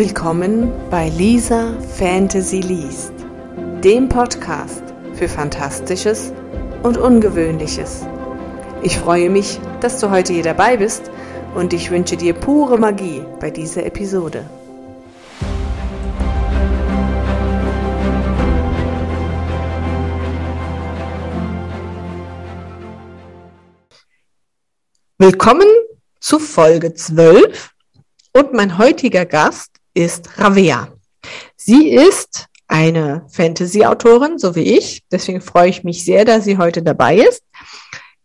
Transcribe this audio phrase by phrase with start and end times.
[0.00, 3.12] Willkommen bei Lisa Fantasy Liest,
[3.84, 6.32] dem Podcast für Fantastisches
[6.82, 8.06] und Ungewöhnliches.
[8.82, 11.10] Ich freue mich, dass du heute hier dabei bist
[11.54, 14.48] und ich wünsche dir pure Magie bei dieser Episode.
[25.18, 25.68] Willkommen
[26.20, 27.74] zu Folge 12
[28.32, 30.88] und mein heutiger Gast ist Ravea.
[31.56, 35.02] Sie ist eine Fantasy-Autorin, so wie ich.
[35.10, 37.42] Deswegen freue ich mich sehr, dass sie heute dabei ist.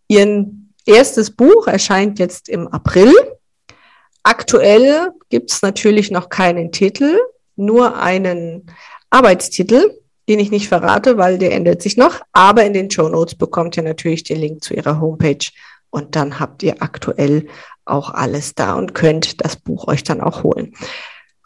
[0.08, 0.46] Ihr
[0.86, 3.14] erstes Buch erscheint jetzt im April.
[4.24, 7.18] Aktuell gibt es natürlich noch keinen Titel,
[7.56, 8.72] nur einen
[9.10, 12.22] Arbeitstitel, den ich nicht verrate, weil der ändert sich noch.
[12.32, 15.46] Aber in den Show Notes bekommt ihr natürlich den Link zu ihrer Homepage
[15.90, 17.48] und dann habt ihr aktuell
[17.86, 20.74] auch alles da und könnt das Buch euch dann auch holen.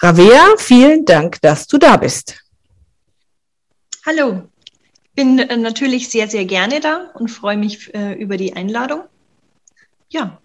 [0.02, 2.42] Ravea, vielen Dank, dass du da bist.
[4.06, 4.44] Hallo,
[5.14, 9.04] bin äh, natürlich sehr, sehr gerne da und freue mich äh, über die Einladung.
[10.08, 10.40] Ja.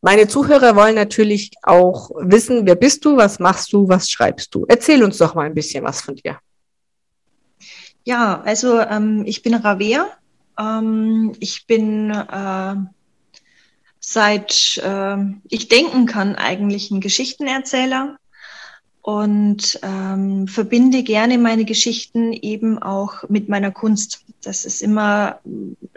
[0.00, 4.66] Meine Zuhörer wollen natürlich auch wissen, wer bist du, was machst du, was schreibst du?
[4.68, 6.40] Erzähl uns doch mal ein bisschen was von dir.
[8.02, 10.08] Ja, also ähm, ich bin Ravea.
[10.58, 12.74] Ähm, ich bin äh,
[14.06, 15.16] seit äh,
[15.48, 18.18] ich denken kann eigentlich ein Geschichtenerzähler
[19.02, 24.24] und ähm, verbinde gerne meine Geschichten eben auch mit meiner Kunst.
[24.42, 25.40] Das ist immer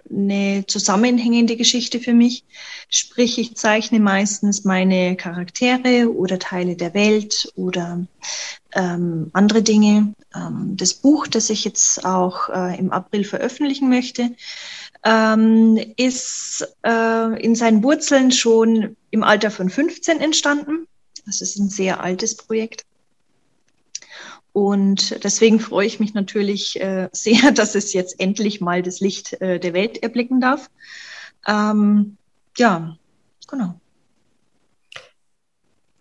[0.10, 2.44] eine zusammenhängende Geschichte für mich.
[2.90, 8.06] Sprich, ich zeichne meistens meine Charaktere oder Teile der Welt oder
[8.74, 10.14] ähm, andere Dinge.
[10.36, 14.32] Ähm, das Buch, das ich jetzt auch äh, im April veröffentlichen möchte,
[15.04, 20.88] ähm, ist äh, in seinen Wurzeln schon im Alter von 15 entstanden.
[21.26, 22.86] Das ist ein sehr altes Projekt.
[24.54, 29.40] Und deswegen freue ich mich natürlich äh, sehr, dass es jetzt endlich mal das Licht
[29.42, 30.70] äh, der Welt erblicken darf.
[31.48, 32.18] Ähm,
[32.58, 32.98] ja,
[33.48, 33.80] genau.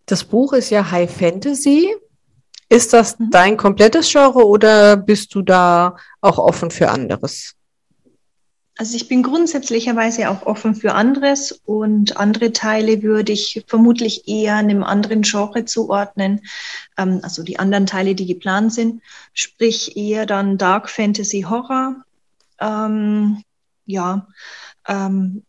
[0.06, 1.95] Das Buch ist ja High Fantasy.
[2.69, 3.31] Ist das mhm.
[3.31, 7.55] dein komplettes Genre oder bist du da auch offen für anderes?
[8.78, 14.56] Also ich bin grundsätzlicherweise auch offen für anderes und andere Teile würde ich vermutlich eher
[14.56, 16.42] einem anderen Genre zuordnen.
[16.98, 22.04] Ähm, also die anderen Teile, die geplant sind, sprich eher dann Dark Fantasy Horror.
[22.60, 23.42] Ähm,
[23.87, 24.28] ja,
[24.87, 25.43] ähm,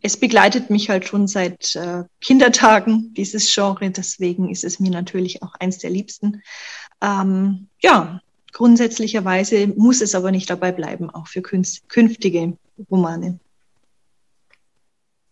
[0.00, 3.90] es begleitet mich halt schon seit äh, Kindertagen, dieses Genre.
[3.90, 6.42] Deswegen ist es mir natürlich auch eins der liebsten.
[7.02, 8.21] Ähm, ja,
[8.52, 12.56] grundsätzlicherweise muss es aber nicht dabei bleiben, auch für künftige
[12.90, 13.38] Romane.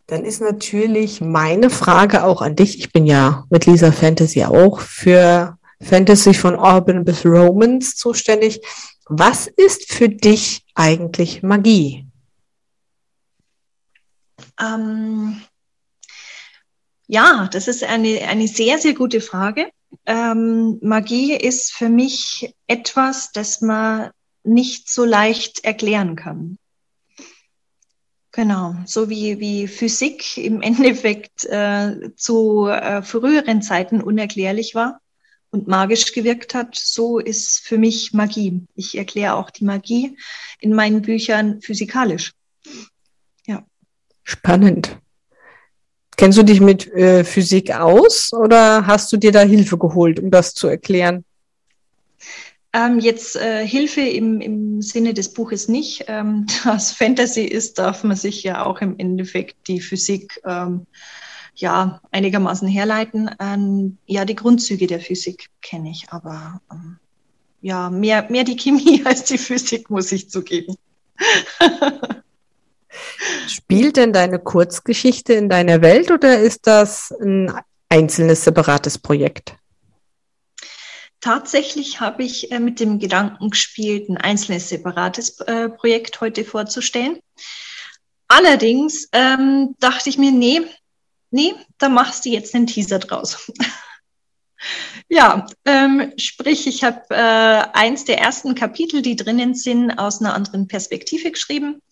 [0.07, 2.79] Dann ist natürlich meine Frage auch an dich.
[2.79, 8.61] Ich bin ja mit Lisa Fantasy auch für Fantasy von Urban bis Romans zuständig.
[9.05, 12.07] Was ist für dich eigentlich Magie?
[14.61, 15.41] Ähm,
[17.07, 19.71] ja, das ist eine, eine sehr, sehr gute Frage.
[20.07, 24.11] Ähm, Magie ist für mich etwas, das man
[24.43, 26.59] nicht so leicht erklären kann.
[28.33, 35.01] Genau, so wie, wie Physik im Endeffekt äh, zu äh, früheren Zeiten unerklärlich war
[35.51, 38.67] und magisch gewirkt hat, so ist für mich Magie.
[38.75, 40.17] Ich erkläre auch die Magie
[40.61, 42.33] in meinen Büchern physikalisch.
[43.47, 43.65] Ja.
[44.23, 44.97] Spannend.
[46.21, 50.31] Kennst du dich mit äh, Physik aus oder hast du dir da Hilfe geholt, um
[50.31, 51.25] das zu erklären?
[52.75, 56.05] Ähm, jetzt äh, Hilfe im, im Sinne des Buches nicht.
[56.09, 60.85] Ähm, das Fantasy ist, darf man sich ja auch im Endeffekt die Physik ähm,
[61.55, 63.31] ja einigermaßen herleiten.
[63.41, 66.99] Ähm, ja, die Grundzüge der Physik kenne ich, aber ähm,
[67.63, 70.77] ja, mehr, mehr die Chemie als die Physik, muss ich zugeben.
[73.51, 77.53] Spielt denn deine Kurzgeschichte in deiner Welt oder ist das ein
[77.89, 79.57] einzelnes, separates Projekt?
[81.21, 87.19] Tatsächlich habe ich äh, mit dem Gedanken gespielt, ein einzelnes separates äh, Projekt heute vorzustellen.
[88.29, 90.61] Allerdings ähm, dachte ich mir, nee,
[91.33, 93.51] nee, da machst du jetzt einen Teaser draus.
[95.09, 100.35] ja, ähm, sprich, ich habe äh, eins der ersten Kapitel, die drinnen sind, aus einer
[100.35, 101.83] anderen Perspektive geschrieben.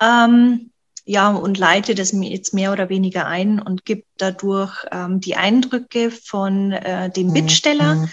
[0.00, 0.70] Ähm,
[1.10, 6.10] ja, und leite das jetzt mehr oder weniger ein und gibt dadurch ähm, die Eindrücke
[6.10, 7.34] von äh, dem mhm.
[7.34, 8.10] Bittsteller, mhm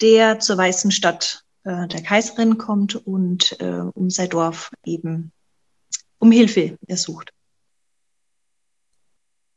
[0.00, 5.32] der zur Weißen Stadt äh, der Kaiserin kommt und äh, um sein Dorf eben
[6.18, 7.32] um Hilfe ersucht.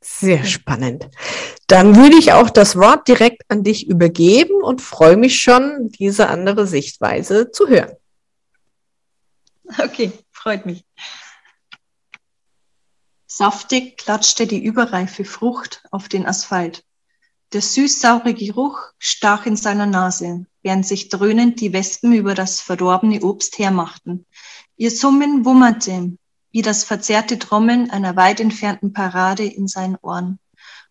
[0.01, 1.09] Sehr spannend.
[1.67, 6.27] Dann würde ich auch das Wort direkt an dich übergeben und freue mich schon, diese
[6.27, 7.95] andere Sichtweise zu hören.
[9.81, 10.83] Okay, freut mich.
[13.35, 16.83] Saftig klatschte die überreife Frucht auf den Asphalt.
[17.51, 23.23] Der süß-saure Geruch stach in seiner Nase, während sich dröhnend die Wespen über das verdorbene
[23.23, 24.27] Obst hermachten.
[24.77, 26.15] Ihr Summen wummerte,
[26.51, 30.37] wie das verzerrte Trommeln einer weit entfernten Parade in seinen Ohren,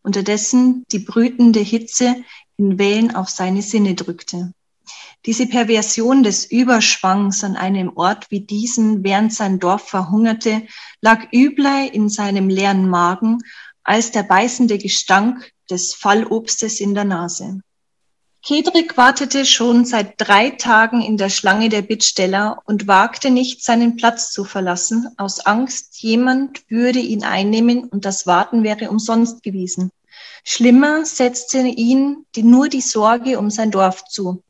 [0.02, 2.24] unterdessen die brütende Hitze
[2.56, 4.52] in Wellen auf seine Sinne drückte.
[5.24, 10.62] Diese Perversion des Überschwangs an einem Ort wie diesen, während sein Dorf verhungerte,
[11.00, 13.38] lag übler in seinem leeren Magen
[13.84, 17.60] als der beißende Gestank des Fallobstes in der Nase.
[18.44, 23.94] Kedrick wartete schon seit drei Tagen in der Schlange der Bittsteller und wagte nicht, seinen
[23.94, 29.92] Platz zu verlassen, aus Angst, jemand würde ihn einnehmen und das Warten wäre umsonst gewesen.
[30.42, 34.42] Schlimmer setzte ihn die, nur die Sorge um sein Dorf zu.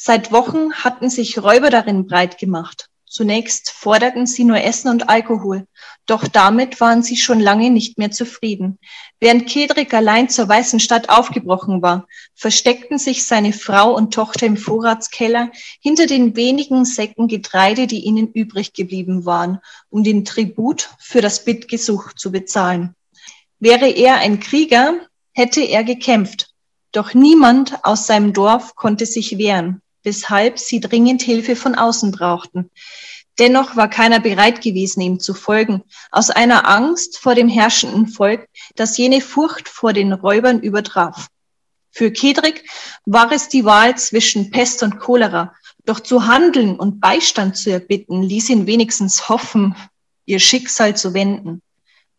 [0.00, 2.88] Seit Wochen hatten sich Räuber darin breit gemacht.
[3.04, 5.66] Zunächst forderten sie nur Essen und Alkohol,
[6.06, 8.78] doch damit waren sie schon lange nicht mehr zufrieden.
[9.18, 12.06] Während Kedrick allein zur Weißen Stadt aufgebrochen war,
[12.36, 15.50] versteckten sich seine Frau und Tochter im Vorratskeller
[15.80, 19.58] hinter den wenigen Säcken Getreide, die ihnen übrig geblieben waren,
[19.90, 22.94] um den Tribut für das Bittgesuch zu bezahlen.
[23.58, 24.94] Wäre er ein Krieger,
[25.32, 26.54] hätte er gekämpft,
[26.92, 32.70] doch niemand aus seinem Dorf konnte sich wehren weshalb sie dringend Hilfe von außen brauchten.
[33.38, 38.48] Dennoch war keiner bereit gewesen, ihm zu folgen, aus einer Angst vor dem herrschenden Volk,
[38.74, 41.28] das jene Furcht vor den Räubern übertraf.
[41.90, 42.64] Für Kedrick
[43.04, 45.52] war es die Wahl zwischen Pest und Cholera,
[45.84, 49.76] doch zu handeln und Beistand zu erbitten, ließ ihn wenigstens hoffen,
[50.24, 51.60] ihr Schicksal zu wenden.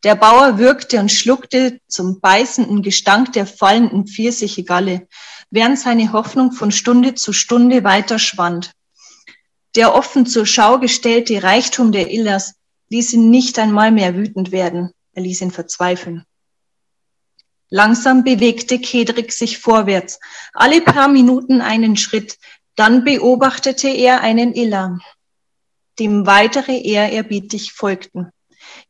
[0.03, 5.07] Der Bauer würgte und schluckte zum beißenden Gestank der fallenden Pfirsiche Galle
[5.51, 8.71] während seine Hoffnung von Stunde zu Stunde weiter schwand.
[9.75, 12.55] Der offen zur Schau gestellte Reichtum der Illers
[12.89, 16.25] ließ ihn nicht einmal mehr wütend werden, er ließ ihn verzweifeln.
[17.69, 20.19] Langsam bewegte Kedrick sich vorwärts,
[20.53, 22.39] alle paar Minuten einen Schritt,
[22.75, 24.99] dann beobachtete er einen Iller,
[25.99, 28.31] dem weitere ehrerbietig folgten.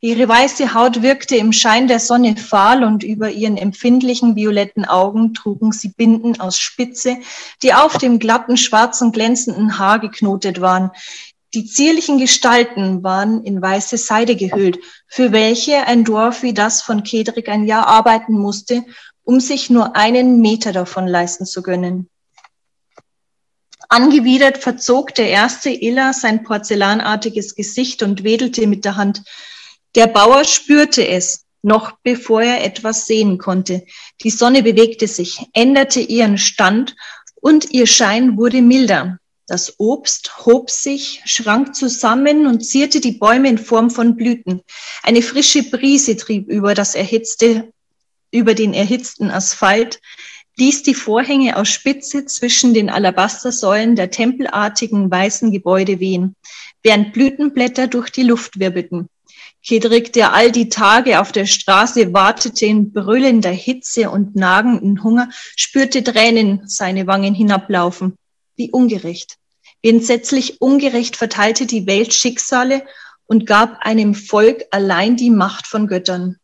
[0.01, 5.33] Ihre weiße Haut wirkte im Schein der Sonne fahl und über ihren empfindlichen violetten Augen
[5.33, 7.17] trugen sie Binden aus Spitze,
[7.61, 10.91] die auf dem glatten, schwarzen, glänzenden Haar geknotet waren.
[11.53, 17.03] Die zierlichen Gestalten waren in weiße Seide gehüllt, für welche ein Dorf wie das von
[17.03, 18.85] Kedrick ein Jahr arbeiten musste,
[19.23, 22.09] um sich nur einen Meter davon leisten zu gönnen.
[23.89, 29.23] Angewidert verzog der erste Iller sein porzellanartiges Gesicht und wedelte mit der Hand.
[29.99, 33.85] Der Bauer spürte es, noch bevor er etwas sehen konnte.
[34.23, 36.95] Die Sonne bewegte sich, änderte ihren Stand
[37.35, 39.17] und ihr Schein wurde milder.
[39.45, 44.61] Das Obst hob sich, schrank zusammen und zierte die Bäume in Form von Blüten.
[45.03, 47.73] Eine frische Brise trieb über das erhitzte,
[48.31, 49.99] über den erhitzten Asphalt,
[50.55, 56.37] ließ die Vorhänge aus Spitze zwischen den Alabastersäulen der tempelartigen weißen Gebäude wehen,
[56.83, 59.09] während Blütenblätter durch die Luft wirbelten.
[59.65, 65.29] Kedrick, der all die Tage auf der Straße wartete in brüllender Hitze und nagenden Hunger,
[65.55, 68.15] spürte Tränen seine Wangen hinablaufen.
[68.55, 69.37] Wie ungerecht.
[69.81, 72.83] Wie entsetzlich ungerecht verteilte die Welt Schicksale
[73.25, 76.37] und gab einem Volk allein die Macht von Göttern.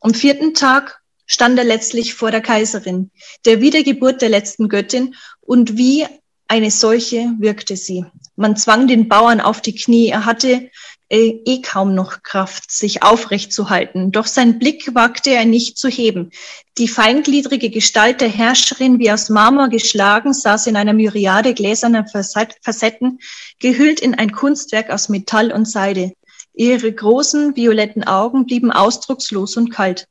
[0.00, 3.10] Am vierten Tag stand er letztlich vor der Kaiserin,
[3.44, 6.06] der Wiedergeburt der letzten Göttin, und wie
[6.48, 8.04] eine solche wirkte sie.
[8.34, 10.08] Man zwang den Bauern auf die Knie.
[10.08, 10.70] Er hatte
[11.10, 14.12] eh kaum noch Kraft, sich aufrecht zu halten.
[14.12, 16.30] Doch sein Blick wagte er nicht zu heben.
[16.78, 23.18] Die feingliedrige Gestalt der Herrscherin, wie aus Marmor geschlagen, saß in einer Myriade gläserner Facetten,
[23.58, 26.12] gehüllt in ein Kunstwerk aus Metall und Seide.
[26.54, 30.06] Ihre großen violetten Augen blieben ausdruckslos und kalt.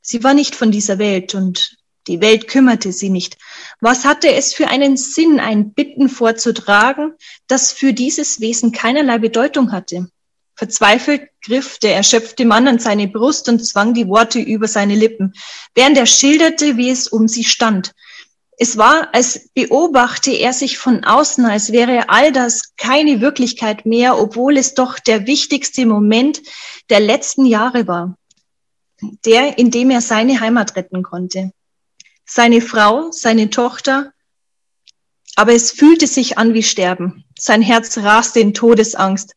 [0.00, 1.76] Sie war nicht von dieser Welt und
[2.06, 3.36] die Welt kümmerte sie nicht.
[3.80, 7.12] Was hatte es für einen Sinn, ein Bitten vorzutragen,
[7.46, 10.08] das für dieses Wesen keinerlei Bedeutung hatte?
[10.60, 15.32] Verzweifelt griff der erschöpfte Mann an seine Brust und zwang die Worte über seine Lippen,
[15.74, 17.94] während er schilderte, wie es um sie stand.
[18.58, 24.18] Es war, als beobachte er sich von außen, als wäre all das keine Wirklichkeit mehr,
[24.18, 26.42] obwohl es doch der wichtigste Moment
[26.90, 28.18] der letzten Jahre war,
[29.24, 31.52] der, in dem er seine Heimat retten konnte.
[32.26, 34.12] Seine Frau, seine Tochter,
[35.36, 37.24] aber es fühlte sich an wie Sterben.
[37.38, 39.34] Sein Herz raste in Todesangst.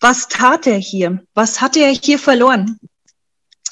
[0.00, 1.24] Was tat er hier?
[1.34, 2.78] Was hatte er hier verloren?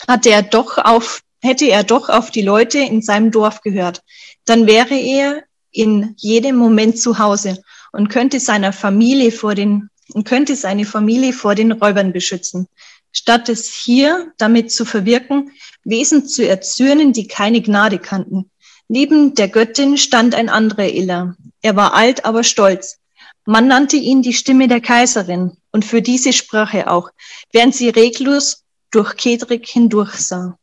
[0.08, 4.02] hatte er doch auf, hätte er doch auf die Leute in seinem Dorf gehört,
[4.44, 10.24] dann wäre er in jedem Moment zu Hause und könnte seiner Familie vor den und
[10.24, 12.68] könnte seine Familie vor den Räubern beschützen,
[13.10, 15.50] statt es hier damit zu verwirken,
[15.82, 18.50] Wesen zu erzürnen, die keine Gnade kannten.
[18.88, 21.36] Neben der Göttin stand ein anderer Iller.
[21.60, 22.98] Er war alt, aber stolz.
[23.44, 27.10] Man nannte ihn die Stimme der Kaiserin und für diese sprach er auch,
[27.52, 30.56] während sie reglos durch Kedrik hindurchsah.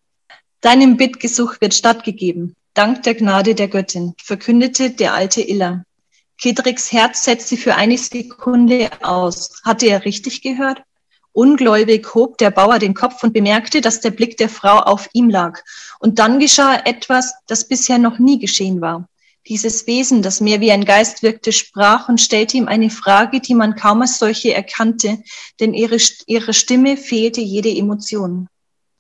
[0.60, 5.86] Deinem Bittgesuch wird stattgegeben, dank der Gnade der Göttin, verkündete der alte Iller.
[6.41, 9.62] Kedriks Herz setzte für eine Sekunde aus.
[9.63, 10.82] Hatte er richtig gehört?
[11.32, 15.29] Ungläubig hob der Bauer den Kopf und bemerkte, dass der Blick der Frau auf ihm
[15.29, 15.62] lag.
[16.00, 19.08] Und dann geschah etwas, das bisher noch nie geschehen war.
[19.47, 23.55] Dieses Wesen, das mehr wie ein Geist wirkte, sprach und stellte ihm eine Frage, die
[23.55, 25.21] man kaum als solche erkannte,
[25.59, 25.97] denn ihre,
[26.27, 28.47] ihre Stimme fehlte jede Emotion.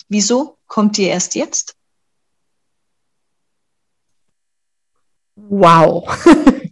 [0.09, 1.75] Wieso kommt ihr erst jetzt?
[5.35, 6.09] Wow.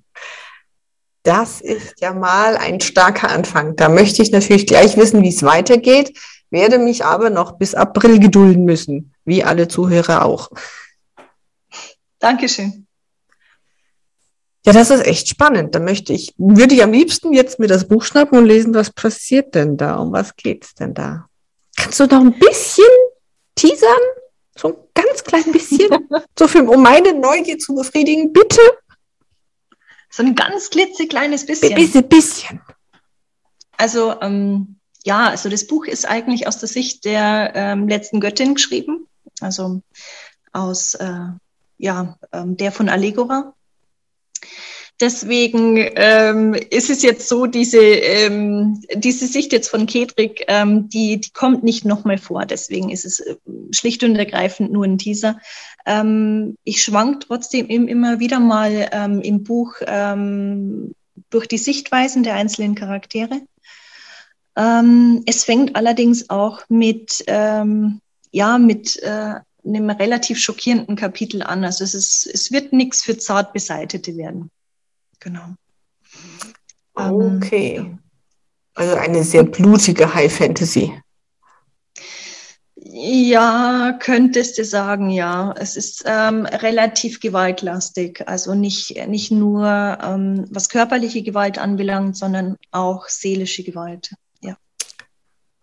[1.23, 3.75] Das ist ja mal ein starker Anfang.
[3.75, 6.17] Da möchte ich natürlich gleich wissen, wie es weitergeht,
[6.49, 10.49] werde mich aber noch bis April gedulden müssen, wie alle Zuhörer auch.
[12.17, 12.87] Dankeschön.
[14.65, 15.73] Ja, das ist echt spannend.
[15.73, 18.91] Da möchte ich, würde ich am liebsten jetzt mir das Buch schnappen und lesen, was
[18.91, 19.95] passiert denn da?
[19.95, 21.27] Um was geht's denn da?
[21.77, 22.85] Kannst du noch ein bisschen
[23.55, 23.89] teasern?
[24.55, 25.89] So ein ganz klein bisschen?
[26.37, 28.61] so viel, um meine Neugier zu befriedigen, bitte?
[30.11, 31.73] So ein ganz klitzekleines bisschen.
[31.73, 32.61] Bisschen, bisschen.
[33.77, 38.53] Also, ähm, ja, also das Buch ist eigentlich aus der Sicht der ähm, letzten Göttin
[38.53, 39.07] geschrieben.
[39.39, 39.81] Also
[40.51, 41.29] aus, äh,
[41.77, 43.55] ja, ähm, der von Allegora.
[45.01, 51.19] Deswegen ähm, ist es jetzt so, diese, ähm, diese Sicht jetzt von Kedrick, ähm, die,
[51.19, 52.45] die kommt nicht nochmal vor.
[52.45, 53.35] Deswegen ist es äh,
[53.71, 55.39] schlicht und ergreifend nur ein Teaser.
[55.87, 60.93] Ähm, ich schwank trotzdem immer wieder mal ähm, im Buch ähm,
[61.31, 63.41] durch die Sichtweisen der einzelnen Charaktere.
[64.55, 71.63] Ähm, es fängt allerdings auch mit, ähm, ja, mit äh, einem relativ schockierenden Kapitel an.
[71.63, 74.51] Also es, ist, es wird nichts für zart Beseitete werden.
[75.21, 75.55] Genau.
[76.97, 77.97] Ähm, okay.
[78.73, 80.93] Also eine sehr blutige High Fantasy.
[82.75, 85.53] Ja, könntest du sagen, ja.
[85.57, 88.27] Es ist ähm, relativ gewaltlastig.
[88.27, 89.65] Also nicht, nicht nur
[90.03, 94.13] ähm, was körperliche Gewalt anbelangt, sondern auch seelische Gewalt.
[94.41, 94.57] Ja.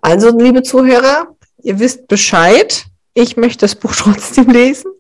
[0.00, 2.86] Also, liebe Zuhörer, ihr wisst Bescheid.
[3.12, 4.92] Ich möchte das Buch trotzdem lesen.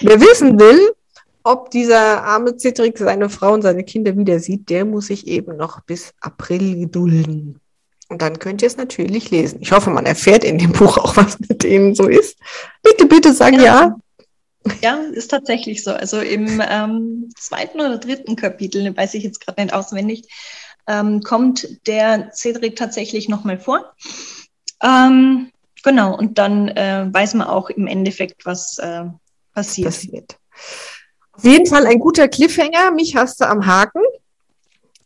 [0.00, 0.95] Wer wissen will,
[1.46, 5.56] ob dieser arme Cedric seine Frau und seine Kinder wieder sieht, der muss sich eben
[5.56, 7.60] noch bis April gedulden.
[8.08, 9.60] Und dann könnt ihr es natürlich lesen.
[9.60, 12.36] Ich hoffe, man erfährt in dem Buch auch, was mit denen so ist.
[12.82, 13.62] Bitte, bitte sag ja.
[13.62, 13.96] ja.
[14.82, 15.92] Ja, ist tatsächlich so.
[15.92, 20.28] Also im ähm, zweiten oder dritten Kapitel, weiß ich jetzt gerade nicht auswendig,
[20.88, 23.94] ähm, kommt der Cedric tatsächlich nochmal vor.
[24.82, 25.52] Ähm,
[25.84, 29.04] genau, und dann äh, weiß man auch im Endeffekt, was äh,
[29.54, 29.86] passiert.
[29.86, 30.36] passiert.
[31.36, 32.92] Auf jeden Fall ein guter Cliffhanger.
[32.92, 34.02] Mich hast du am Haken.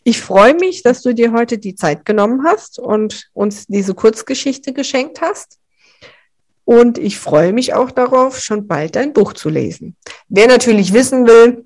[0.04, 4.72] Ich freue mich, dass du dir heute die Zeit genommen hast und uns diese Kurzgeschichte
[4.72, 5.58] geschenkt hast.
[6.64, 9.96] Und ich freue mich auch darauf, schon bald dein Buch zu lesen.
[10.28, 11.64] Wer natürlich wissen will,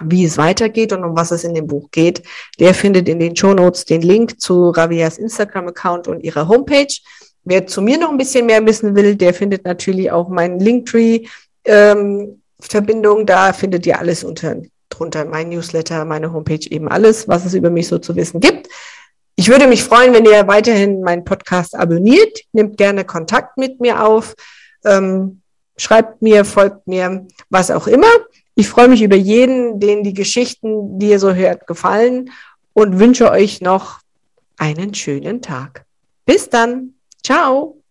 [0.00, 2.22] wie es weitergeht und um was es in dem Buch geht,
[2.58, 6.92] der findet in den Show Notes den Link zu Ravias Instagram-Account und ihrer Homepage.
[7.44, 11.26] Wer zu mir noch ein bisschen mehr wissen will, der findet natürlich auch meinen Linktree
[11.64, 13.26] ähm, Verbindung.
[13.26, 14.56] Da findet ihr alles unter,
[14.88, 15.24] drunter.
[15.24, 18.68] Mein Newsletter, meine Homepage, eben alles, was es über mich so zu wissen gibt.
[19.36, 22.40] Ich würde mich freuen, wenn ihr weiterhin meinen Podcast abonniert.
[22.52, 24.34] Nehmt gerne Kontakt mit mir auf.
[24.84, 25.42] Ähm,
[25.76, 28.10] schreibt mir, folgt mir, was auch immer.
[28.54, 32.30] Ich freue mich über jeden, den die Geschichten, die ihr so hört, gefallen
[32.72, 34.00] und wünsche euch noch
[34.56, 35.84] einen schönen Tag.
[36.24, 36.94] Bis dann.
[37.22, 37.85] Ciao.